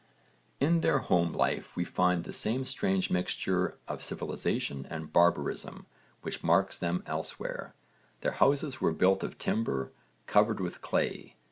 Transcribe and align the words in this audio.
In 0.59 0.81
their 0.81 0.97
home 0.97 1.31
life 1.31 1.75
we 1.75 1.85
find 1.85 2.23
the 2.23 2.33
same 2.33 2.65
strange 2.65 3.11
mixture 3.11 3.77
of 3.87 4.03
civilisation 4.03 4.87
and 4.89 5.13
barbarism 5.13 5.85
which 6.23 6.43
marks 6.43 6.79
them 6.79 7.03
elsewhere. 7.05 7.75
Their 8.21 8.31
houses 8.31 8.81
were 8.81 8.93
built 8.93 9.21
of 9.23 9.37
timber, 9.37 9.91
covered 10.25 10.59
with 10.59 10.81
clay. 10.81 11.35